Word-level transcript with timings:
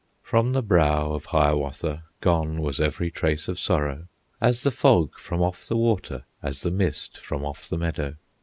From 0.23 0.53
the 0.53 0.63
brow 0.63 1.11
of 1.13 1.25
Hiawatha 1.25 2.05
Gone 2.21 2.59
was 2.59 2.79
every 2.79 3.11
trace 3.11 3.47
of 3.47 3.59
sorrow, 3.59 4.07
As 4.41 4.63
the 4.63 4.71
fog 4.71 5.15
from 5.19 5.43
off 5.43 5.67
the 5.67 5.77
water, 5.77 6.23
As 6.41 6.61
the 6.63 6.71
mist 6.71 7.19
from 7.19 7.45
off 7.45 7.69
the 7.69 7.77
meadow. 7.77 8.15